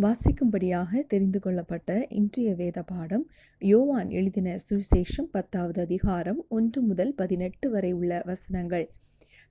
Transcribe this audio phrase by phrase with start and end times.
[0.00, 7.92] வாசிக்கும்படியாக தெரிந்து கொள்ளப்பட்ட இன்றைய வேத பாடம் யோவான் எழுதின சுவிசேஷம் பத்தாவது அதிகாரம் ஒன்று முதல் பதினெட்டு வரை
[7.92, 8.90] உள்ள வசனங்கள்.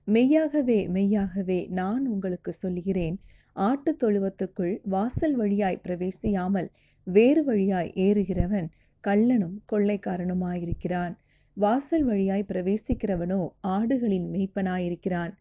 [0.04, 3.20] மெய்யாகவே மெய்யாகவே நான் உங்களுக்கு சொல்கிறேன்
[3.52, 6.68] ஆட்டுத் தொழுவத்துக்குள் வாசல் வழியாய் பிரவேசியாமல்
[7.04, 8.68] வேறு வழியாய் ஏறுகிறவன்
[9.08, 11.16] கள்ளனும் கொள்ளைக்காரனுமாயிருக்கிறான்.
[11.54, 15.32] வாசல் வழியாய் பிரவேசிக்கிறவனோ ஆடுகளின் மேய்ப்பனாயிருக்கிறான்.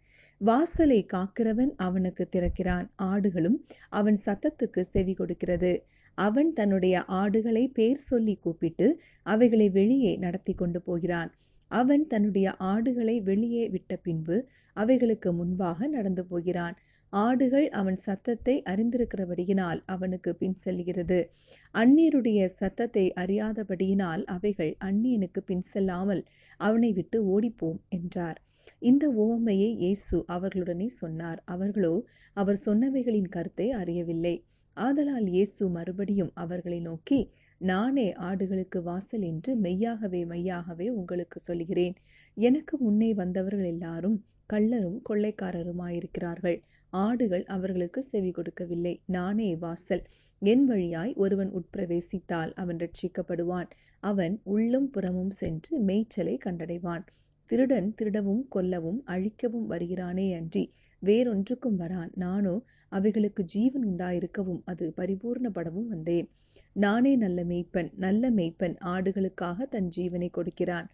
[0.41, 2.87] வாசலை காக்கிறவன் அவனுக்கு திறக்கிறான்.
[3.01, 3.57] ஆடுகளும்
[3.89, 5.83] அவன் சத்தத்துக்கு செவி கொடுக்கிறது.
[6.18, 8.87] அவன் தன்னுடைய ஆடுகளை பேர் சொல்லி கூப்பிட்டு
[9.23, 11.32] அவைகளை வெளியே நடத்தி கொண்டு போகிறான்.
[11.68, 14.37] அவன் தன்னுடைய ஆடுகளை வெளியே விட்ட பின்பு
[14.73, 16.75] அவைகளுக்கு முன்பாக நடந்து போகிறான்.
[17.10, 21.19] ஆடுகள் அவன் சத்தத்தை அறிந்திருக்கிறபடியினால் அவனுக்கு பின் செல்கிறது.
[21.73, 26.23] அந்நியருடைய சத்தத்தை அறியாதபடியினால் அவைகள் அந்நியனுக்கு பின் செல்லாமல்
[26.57, 28.39] அவனை விட்டு ஓடிப்போம் என்றார்.
[28.81, 31.39] இந்த ஓமையை இயேசு அவர்களுடனே சொன்னார்.
[31.45, 31.93] அவர்களோ
[32.33, 34.35] அவர் சொன்னவைகளின் கருத்தை அறியவில்லை.
[34.77, 37.19] ஆதலால் இயேசு மறுபடியும் அவர்களை நோக்கி
[37.61, 41.95] நானே ஆடுகளுக்கு வாசல் என்று மெய்யாகவே மெய்யாகவே உங்களுக்கு சொல்கிறேன்
[42.38, 44.17] எனக்கு முன்னே வந்தவர்கள் எல்லாரும்
[44.53, 46.57] கள்ளரும் கொள்ளைக்காரருமாயிருக்கிறார்கள்.
[46.93, 49.01] ஆடுகள் அவர்களுக்கு செவி கொடுக்கவில்லை.
[49.05, 50.03] நானே வாசல்.
[50.41, 53.69] என் வழியாய் ஒருவன் உட்பிரவேசித்தால் அவன் ரட்சிக்கப்படுவான்.
[54.03, 57.03] அவன் உள்ளும் புறமும் சென்று மேய்ச்சலை கண்டடைவான்.
[57.52, 60.63] திருடன் திருடவும் கொல்லவும் அழிக்கவும் வருகிறானே அன்றி
[61.02, 62.11] வேறொன்றுக்கும் வரான்.
[62.16, 62.53] நானோ
[62.89, 66.27] அவைகளுக்கு ஜீவன் உண்டாயிருக்கவும் அது பரிபூர்ணப்படவும் வந்தேன்.
[66.73, 70.88] நானே நல்ல மெய்ப்பன் நல்ல மெய்ப்பன் ஆடுகளுக்காக தன் ஜீவனை கொடுக்கிறான்.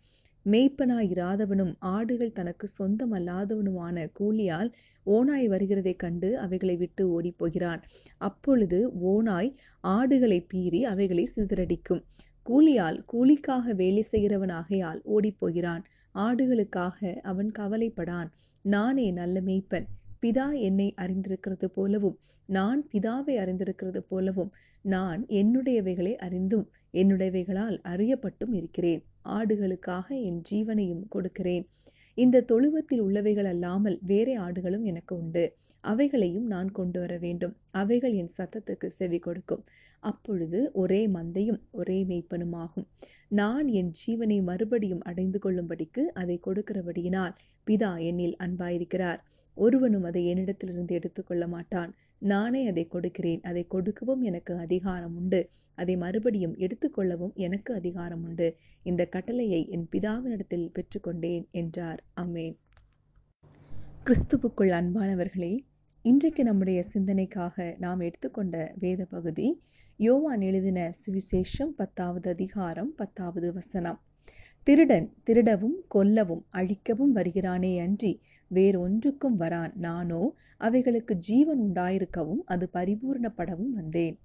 [0.46, 4.70] மேய்ப்பனாயிராதவனும் ஆடுகள் தனக்கு சொந்தமல்லாதவனுமான கூலியால்
[5.06, 7.82] ஓனாய் வருகிறதைக் கண்டு அவைகளை விட்டு ஓடிப்போகிறான்.
[8.18, 8.80] அப்பொழுது
[9.14, 12.02] ஓனாய் ஆடுகளை பீறி அவைகளை சிதறடிக்கும்.
[12.50, 15.84] கூலியால் கூலிக்காக வேலை செய்கிறவனாகையால் ஓடிப்போகிறான்.
[16.16, 18.30] ஆடுகளுக்காக அவன் கவலைப்படான்.
[18.62, 19.86] நானே நல்ல மேய்ப்பன்.
[20.22, 29.04] பிதா என்னை அறிந்திருக்கிறது போலவும் நான் பிதாவை அறிந்திருக்கிறது போலவும் நான் என்னுடையவைகளை அறிந்தும் என்னுடையவைகளால் அறியப்பட்டும் இருக்கிறேன்.
[29.30, 31.70] ஆடுகளுக்காக என் ஜீவனையும் கொடுக்கிறேன்.
[32.14, 35.56] இந்த தொழுவத்தில் உள்ளவைகள் அல்லாமல் வேறே ஆடுகளும் எனக்கு உண்டு.
[35.82, 37.56] அவைகளையும் நான் கொண்டு வர வேண்டும்.
[37.72, 39.64] அவைகள் என் சத்தத்துக்கு செவி கொடுக்கும்.
[40.00, 42.88] அப்பொழுது ஒரே மந்தையும் ஒரே மெய்ப்பனுமாகும்.
[43.28, 47.34] நான் என் ஜீவனை மறுபடியும் அடைந்து கொள்ளும்படிக்கு அதை கொடுக்கிறபடியினால்
[47.68, 49.18] பிதா என்னில் அன்பாயிருக்கிறார்.
[49.54, 51.96] ஒருவனும் அதை என்னிடத்திலிருந்து எடுத்துக்கொள்ள மாட்டான்.
[52.20, 53.42] நானே அதை கொடுக்கிறேன்.
[53.42, 55.50] அதை கொடுக்கவும் எனக்கு அதிகாரம் உண்டு.
[55.76, 58.56] அதை மறுபடியும் எடுத்துக்கொள்ளவும் எனக்கு அதிகாரம் உண்டு.
[58.84, 62.04] இந்த கட்டளையை என் பிதாவினிடத்தில் பெற்றுக்கொண்டேன் என்றார்.
[62.22, 62.56] அமேன்
[64.08, 65.60] கிறிஸ்துவுக்குள் அன்பானவர்களே
[66.06, 69.48] இன்றைக்கு நம்முடைய சிந்தனைக்காக நாம் எடுத்துக்கொண்ட வேத பகுதி
[70.00, 74.00] யோவான் எழுதின சுவிசேஷம் பத்தாவது அதிகாரம் பத்தாவது வசனம்.
[74.64, 84.20] திருடன் திருடவும் கொல்லவும் அழிக்கவும் வருகிறானே அன்றி வேறொன்றுக்கும் வரான் நானோ அவைகளுக்கு ஜீவன் உண்டாயிருக்கவும் அது பரிபூர்ணப்படவும் வந்தேன்.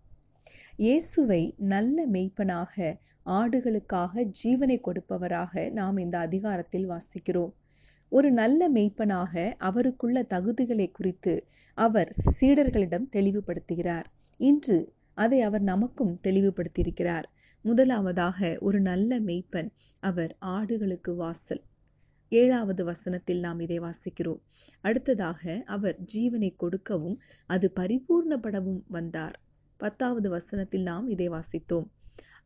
[0.76, 2.94] இயேசுவை நல்ல மெய்ப்பனாக
[3.26, 7.52] ஆடுகளுக்காக ஜீவனை கொடுப்பவராக நாம் இந்த அதிகாரத்தில் வாசிக்கிறோம்.
[8.12, 11.34] ஒரு நல்ல மெய்ப்பனாக அவருக்குள்ள தகுதிகளை குறித்து
[11.78, 14.08] அவர் சீடர்களிடம் தெளிவுபடுத்துகிறார்.
[14.40, 17.26] இன்று அதை அவர் நமக்கும் தெளிவுபடுத்தியிருக்கிறார்.
[17.64, 21.62] முதலாவதாக ஒரு நல்ல மெய்ப்பன் அவர் ஆடுகளுக்கு வாசல்.
[22.32, 24.42] ஏழாவது வசனத்தில் நாம் இதை வாசிக்கிறோம்.
[24.80, 29.38] அடுத்ததாக அவர் ஜீவனை கொடுக்கவும் அது பரிபூர்ணப்படவும் வந்தார்.
[29.76, 31.88] பத்தாவது வசனத்தில் நாம் இதை வாசித்தோம்.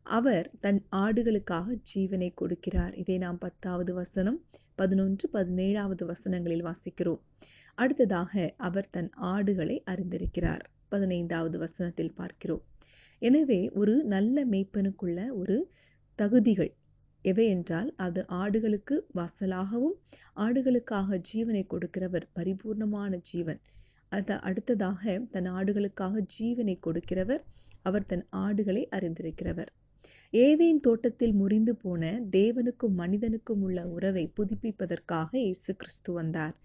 [0.03, 2.97] அவர் தன் ஆடுகளுக்காக ஜீவனை கொடுக்கிறார்.
[2.97, 4.39] இதை நாம் பத்தாவது வசனம்
[4.79, 7.21] பதினொன்று பதினேழாவது வசனங்களில் வாசிக்கிறோம்.
[7.77, 10.63] அடுத்ததாக அவர் தன் ஆடுகளை அறிந்திருக்கிறார்.
[10.89, 12.63] பதினைந்தாவது வசனத்தில் பார்க்கிறோம்.
[13.21, 15.57] எனவே ஒரு நல்ல மேய்ப்பனுக்குள்ள ஒரு
[16.19, 16.71] தகுதிகள்
[17.25, 19.95] எவை என்றால் அது ஆடுகளுக்கு வாசலாகவும்
[20.35, 23.61] ஆடுகளுக்காக ஜீவனை கொடுக்கிறவர் பரிபூர்ணமான ஜீவன்.
[24.11, 27.43] அது அடுத்ததாக தன் ஆடுகளுக்காக ஜீவனை கொடுக்கிறவர்
[27.81, 29.71] அவர் தன் ஆடுகளை அறிந்திருக்கிறவர்.
[30.33, 36.55] ஏதேன் தோட்டத்தில் முறிந்து போன தேவனுக்கும் மனிதனுக்கும் உள்ள உறவை புதுப்பிப்பதற்காக இயேசு கிறிஸ்து வந்தார்.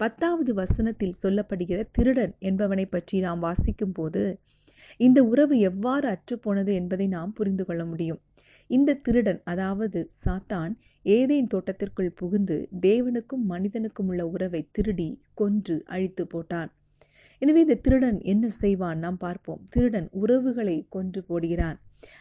[0.00, 4.24] பத்தாவது வசனத்தில் சொல்லப்படுகிற திருடன் என்பவனை பற்றி நாம் வாசிக்கும் போது
[5.00, 8.20] இந்த உறவு எவ்வாறு அற்றுப்போனது என்பதை நாம் புரிந்து கொள்ள முடியும்.
[8.70, 10.72] இந்த திருடன் அதாவது சாத்தான்
[11.04, 16.70] ஏதேன் தோட்டத்திற்குள் புகுந்து தேவனுக்கும் மனிதனுக்கும் உள்ள உறவை திருடி கொன்று அழித்து போட்டான்.
[17.42, 18.98] எனவே இந்த திருடன் என்ன செய்வான்?
[18.98, 19.62] நாம் பார்ப்போம்.
[19.70, 21.78] திருடன் உறவுகளை கொன்று போடுகிறான்.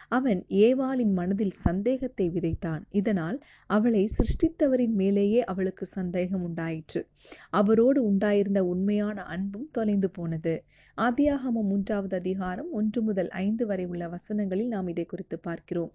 [0.09, 2.83] அவன் ஏவாளின் மனதில் சந்தேகத்தை விதைத்தான்.
[2.91, 7.07] இதனால் அவளை சிருஷ்டித்தவரின் மேலேயே அவளுக்கு சந்தேகம் உண்டாயிற்று.
[7.49, 10.63] அவரோடு உண்டாயிருந்த உண்மையான அன்பும் தொலைந்து போனது.
[10.97, 15.91] ஆதியாகமம் மூன்றாவது அதிகாரம் ஒன்று முதல் ஐந்து வரை உள்ள வசனங்களில் நாம் இதை குறித்து பார்க்கிறோம்.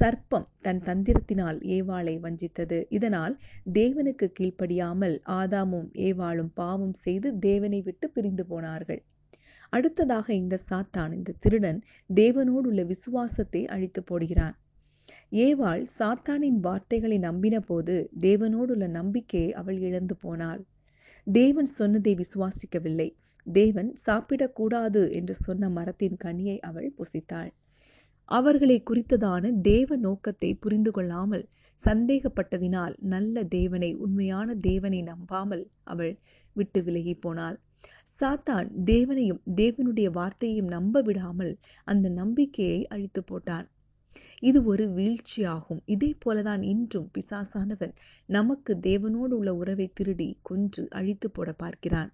[0.00, 2.84] சர்ப்பம் தன் தந்திரத்தினால் ஏவாளை வஞ்சித்தது.
[2.88, 3.40] இதனால்
[3.72, 9.02] தேவனுக்கு கீழ்ப்படியாமல் ஆதாமும் ஏவாளும் பாவம் செய்து தேவனை விட்டு பிரிந்து போனார்கள்.
[9.74, 11.80] அடுத்ததாக இந்த சாத்தான் இந்த திருடன்
[12.10, 14.54] தேவனோடு உள்ள விசுவாசத்தை அழித்து போடுகிறான்.
[15.38, 20.62] ஏவாள் சாத்தானின் வார்த்தைகளை நம்பின போது தேவனோடுள்ள நம்பிக்கையை அவள் இழந்து போனாள்.
[21.26, 23.08] தேவன் சொன்னதை விசுவாசிக்கவில்லை.
[23.46, 27.50] தேவன் சாப்பிடக்கூடாது என்று சொன்ன மரத்தின் கனியை அவள் புசித்தாள்.
[28.28, 31.44] அவர்களை குறித்ததான தேவ நோக்கத்தை புரிந்து கொள்ளாமல்
[31.78, 36.12] சந்தேகப்பட்டதினால் நல்ல தேவனை உண்மையான தேவனை நம்பாமல் அவள்
[36.56, 37.58] விட்டு விலகி போனாள்.
[38.20, 43.66] சாத்தான் தேவனையும் தேவனுடைய வார்த்தையையும் நம்ப விடாமல் அந்த நம்பிக்கையை அழித்து போட்டான்
[44.40, 45.80] இது ஒரு வீழ்ச்சியாகும்.
[45.84, 47.94] இதே போலதான் இன்றும் பிசாசானவன்
[48.26, 52.12] நமக்கு தேவனோடு உள்ள உறவை திருடி கொன்று அழித்து போட பார்க்கிறான்.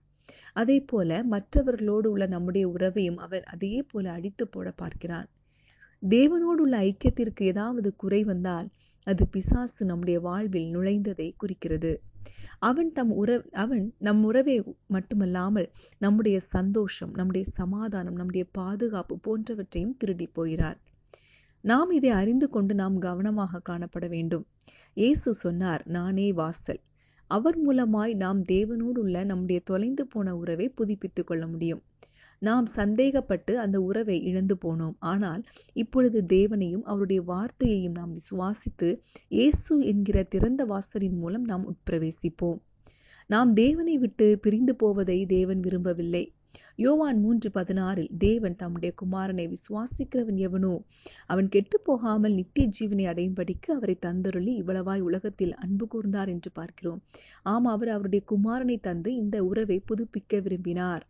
[0.53, 5.29] அதே போல மற்றவர்களோடு உள்ள நம்முடைய உறவையும் அவன் அதே போல அழித்து போட பார்க்கிறான்.
[6.03, 8.69] தேவனோடு உள்ள ஐக்கியத்திற்கு ஏதாவது குறை வந்தால்
[9.07, 11.93] அது பிசாசு நம்முடைய வாழ்வில் நுழைந்ததை குறிக்கிறது.
[12.59, 14.57] அவன் தம் உற அவன் நம் உறவை
[14.87, 15.69] மட்டுமல்லாமல்
[15.99, 20.81] நம்முடைய சந்தோஷம் நம்முடைய சமாதானம் நம்முடைய பாதுகாப்பு போன்றவற்றையும் திருடி போகிறான்
[21.65, 24.47] நாம் இதை அறிந்து கொண்டு நாம் கவனமாக காணப்பட வேண்டும்.
[24.95, 26.81] இயேசு சொன்னார் நானே வாசல்.
[27.31, 31.83] அவர் மூலமாய் நாம் தேவனோடு உள்ள நம்முடைய தொலைந்து போன உறவை புதுப்பித்துக் கொள்ள முடியும்.
[32.43, 34.97] நாம் சந்தேகப்பட்டு அந்த உறவை இழந்து போனோம்.
[34.99, 35.43] ஆனால்
[35.73, 38.89] இப்பொழுது தேவனையும் அவருடைய வார்த்தையையும் நாம் விசுவாசித்து
[39.29, 42.61] இயேசு என்கிற திறந்த வாசலின் மூலம் நாம் உட்பிரவேசிப்போம்.
[43.31, 46.25] நாம் தேவனை விட்டு பிரிந்து போவதை தேவன் விரும்பவில்லை.
[46.77, 50.73] யோவான் மூன்று பதினாறில் தேவன் தம்முடைய குமாரனை விசுவாசிக்கிறவன் எவனோ
[51.27, 57.01] அவன் கெட்டு போகாமல் நித்திய ஜீவனை அடையும்படிக்கு அவரை தந்தருளி இவ்வளவாய் உலகத்தில் அன்பு கூர்ந்தார் என்று பார்க்கிறோம்.
[57.43, 61.05] ஆம் அவர் அவருடைய குமாரனை தந்து இந்த உறவை புதுப்பிக்க விரும்பினார்.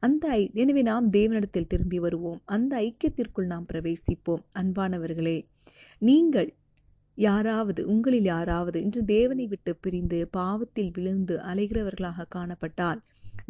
[0.00, 2.40] அந்த ஐ எனவே நாம் தேவனிடத்தில் திரும்பி வருவோம்.
[2.44, 4.42] அந்த ஐக்கியத்திற்குள் நாம் பிரவேசிப்போம்.
[4.54, 5.38] அன்பானவர்களே
[5.98, 6.54] நீங்கள்
[7.14, 13.00] யாராவது உங்களில் யாராவது இன்று தேவனை விட்டு பிரிந்து பாவத்தில் விழுந்து அலைகிறவர்களாக காணப்பட்டால்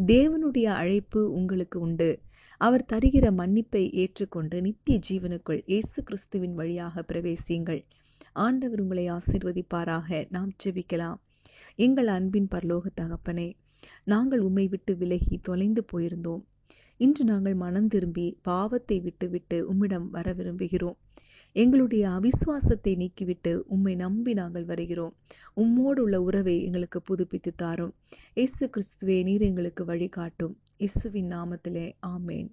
[0.06, 2.20] தேவனுடைய அழைப்பு உங்களுக்கு உண்டு.
[2.56, 7.82] அவர் தருகிற மன்னிப்பை ஏற்றுக்கொண்டு நித்திய ஜீவனுக்குள் இயேசு கிறிஸ்துவின் வழியாக பிரவேசியுங்கள்.
[8.32, 10.26] ஆண்டவர் உங்களை ஆசிர்வதிப்பாராக.
[10.30, 11.20] நாம் செபிக்கலாம்
[11.76, 13.48] எங்கள் அன்பின் பரலோக தகப்பனே
[14.04, 16.42] நாங்கள் உம்மை விட்டு விலகி தொலைந்து போயிருந்தோம்.
[16.96, 20.98] இன்று நாங்கள் மனம் திரும்பி பாவத்தை விட்டுவிட்டு உம்மிடம் வர விரும்புகிறோம்.
[21.52, 25.14] எங்களுடைய அவிசுவாசத்தை நீக்கிவிட்டு உம்மை நம்பி நாங்கள் வருகிறோம்.
[25.56, 27.94] உம்மோடு உள்ள உறவை எங்களுக்கு புதுப்பித்து தாரும்.
[28.34, 30.58] இயேசு கிறிஸ்துவே நீர் எங்களுக்கு வழிகாட்டும்.
[30.78, 32.48] இயேசுவின் நாமத்திலே ஆமேன்.